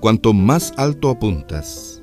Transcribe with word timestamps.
Cuanto 0.00 0.32
más 0.32 0.72
alto 0.76 1.10
apuntas, 1.10 2.00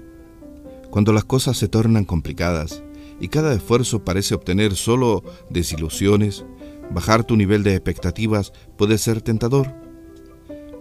cuando 0.91 1.13
las 1.13 1.25
cosas 1.25 1.57
se 1.57 1.67
tornan 1.67 2.05
complicadas 2.05 2.83
y 3.20 3.29
cada 3.29 3.54
esfuerzo 3.54 4.04
parece 4.04 4.35
obtener 4.35 4.75
solo 4.75 5.23
desilusiones, 5.49 6.46
bajar 6.91 7.23
tu 7.23 7.35
nivel 7.38 7.63
de 7.63 7.73
expectativas 7.73 8.54
puede 8.78 8.97
ser 8.97 9.21
tentador. 9.21 9.74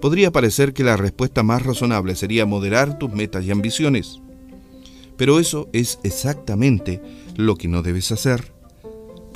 Podría 0.01 0.31
parecer 0.31 0.75
que 0.75 0.85
la 0.85 0.97
respuesta 0.97 1.43
más 1.43 1.65
razonable 1.65 2.15
sería 2.17 2.45
moderar 2.45 2.99
tus 2.99 3.13
metas 3.13 3.45
y 3.45 3.51
ambiciones, 3.51 4.21
pero 5.17 5.41
eso 5.41 5.69
es 5.73 6.01
exactamente 6.03 7.01
lo 7.37 7.57
que 7.57 7.69
no 7.69 7.83
debes 7.83 8.13
hacer, 8.13 8.53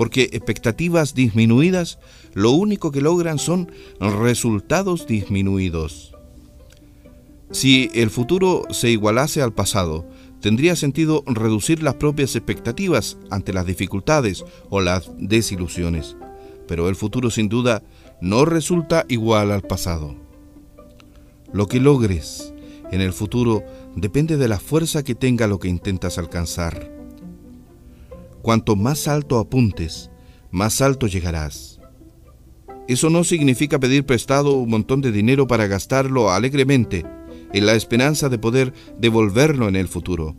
porque 0.01 0.31
expectativas 0.33 1.13
disminuidas 1.13 1.99
lo 2.33 2.53
único 2.53 2.91
que 2.91 3.03
logran 3.03 3.39
son 3.39 3.71
resultados 4.01 5.07
disminuidos. 5.07 6.17
Si 7.51 7.91
el 7.93 8.09
futuro 8.09 8.63
se 8.71 8.89
igualase 8.89 9.43
al 9.43 9.53
pasado, 9.53 10.07
tendría 10.41 10.75
sentido 10.75 11.23
reducir 11.27 11.83
las 11.83 11.97
propias 11.97 12.35
expectativas 12.35 13.19
ante 13.29 13.53
las 13.53 13.67
dificultades 13.67 14.43
o 14.71 14.81
las 14.81 15.11
desilusiones. 15.19 16.17
Pero 16.67 16.89
el 16.89 16.97
futuro 16.97 17.31
sin 17.31 17.51
duda 17.51 17.83
no 18.23 18.47
resulta 18.47 19.05
igual 19.07 19.51
al 19.51 19.61
pasado. 19.61 20.17
Lo 21.53 21.67
que 21.67 21.79
logres 21.79 22.55
en 22.91 23.03
el 23.03 23.13
futuro 23.13 23.65
depende 23.97 24.39
de 24.39 24.49
la 24.49 24.61
fuerza 24.61 25.03
que 25.03 25.15
tenga 25.15 25.47
lo 25.47 25.59
que 25.59 25.69
intentas 25.69 26.17
alcanzar. 26.17 27.00
Cuanto 28.43 28.75
más 28.77 29.07
alto 29.07 29.39
apuntes, 29.39 30.11
más 30.51 30.81
alto 30.81 31.07
llegarás. 31.07 31.79
Eso 32.89 33.11
no 33.11 33.23
significa 33.23 33.79
pedir 33.79 34.05
prestado 34.05 34.55
un 34.55 34.71
montón 34.71 35.01
de 35.01 35.13
dinero 35.13 35.47
para 35.47 35.67
gastarlo 35.67 36.31
alegremente, 36.31 37.05
en 37.53 37.67
la 37.67 37.75
esperanza 37.75 38.29
de 38.29 38.39
poder 38.39 38.73
devolverlo 38.99 39.69
en 39.69 39.77
el 39.77 39.89
futuro. 39.89 40.37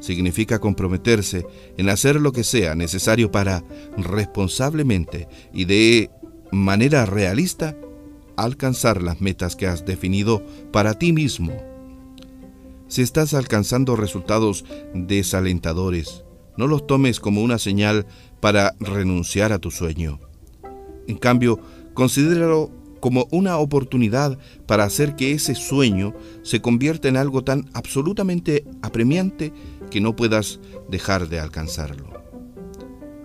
Significa 0.00 0.58
comprometerse 0.58 1.46
en 1.76 1.88
hacer 1.88 2.20
lo 2.20 2.32
que 2.32 2.44
sea 2.44 2.74
necesario 2.74 3.30
para 3.30 3.64
responsablemente 3.96 5.28
y 5.52 5.64
de 5.64 6.10
manera 6.50 7.06
realista 7.06 7.76
alcanzar 8.36 9.02
las 9.02 9.20
metas 9.20 9.56
que 9.56 9.66
has 9.66 9.84
definido 9.84 10.44
para 10.72 10.94
ti 10.98 11.12
mismo. 11.12 11.56
Si 12.88 13.02
estás 13.02 13.34
alcanzando 13.34 13.96
resultados 13.96 14.64
desalentadores, 14.92 16.24
no 16.56 16.66
los 16.66 16.86
tomes 16.86 17.20
como 17.20 17.42
una 17.42 17.58
señal 17.58 18.06
para 18.40 18.74
renunciar 18.80 19.52
a 19.52 19.58
tu 19.58 19.70
sueño. 19.70 20.20
En 21.06 21.16
cambio, 21.16 21.60
considéralo 21.94 22.70
como 23.00 23.28
una 23.30 23.58
oportunidad 23.58 24.38
para 24.66 24.84
hacer 24.84 25.14
que 25.14 25.32
ese 25.32 25.54
sueño 25.54 26.14
se 26.42 26.62
convierta 26.62 27.08
en 27.08 27.18
algo 27.18 27.44
tan 27.44 27.68
absolutamente 27.74 28.64
apremiante 28.80 29.52
que 29.90 30.00
no 30.00 30.16
puedas 30.16 30.58
dejar 30.88 31.28
de 31.28 31.38
alcanzarlo. 31.38 32.08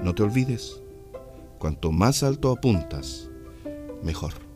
No 0.03 0.13
te 0.13 0.23
olvides, 0.23 0.81
cuanto 1.59 1.91
más 1.91 2.23
alto 2.23 2.51
apuntas, 2.51 3.29
mejor. 4.03 4.48